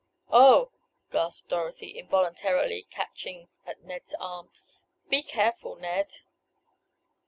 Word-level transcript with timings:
"Oh!" 0.31 0.71
gasped 1.11 1.49
Dorothy, 1.49 1.91
involuntarily 1.99 2.87
catching 2.89 3.49
at 3.67 3.81
Ned's 3.83 4.15
arm. 4.19 4.49
"Be 5.09 5.21
careful, 5.21 5.75
Ned!" 5.75 6.11